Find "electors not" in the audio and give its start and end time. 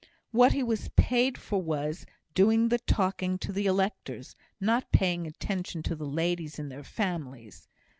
3.67-4.91